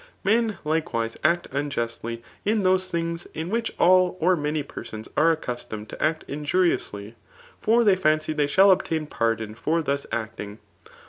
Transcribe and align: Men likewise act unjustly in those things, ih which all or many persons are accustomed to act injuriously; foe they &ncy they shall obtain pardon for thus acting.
Men 0.23 0.57
likewise 0.65 1.15
act 1.23 1.47
unjustly 1.51 2.23
in 2.43 2.63
those 2.63 2.89
things, 2.89 3.27
ih 3.35 3.43
which 3.43 3.71
all 3.77 4.17
or 4.19 4.35
many 4.35 4.63
persons 4.63 5.07
are 5.15 5.29
accustomed 5.31 5.89
to 5.89 6.03
act 6.03 6.25
injuriously; 6.27 7.13
foe 7.61 7.83
they 7.83 7.95
&ncy 7.95 8.35
they 8.35 8.47
shall 8.47 8.71
obtain 8.71 9.05
pardon 9.05 9.53
for 9.53 9.83
thus 9.83 10.07
acting. 10.11 10.57